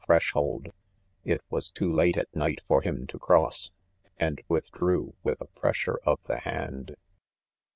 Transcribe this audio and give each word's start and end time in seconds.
threshold^ 0.09 0.71
it 1.23 1.41
was 1.51 1.69
too 1.69 1.93
late 1.93 2.17
at 2.17 2.27
night 2.35 2.59
for 2.67 2.81
him 2.81 3.05
to 3.05 3.19
cross, 3.19 3.69
and 4.17 4.41
withdrew 4.49 5.13
with 5.21 5.39
a 5.39 5.45
pressure 5.49 5.99
of 6.07 6.19
the 6.23 6.39
hand. 6.39 6.95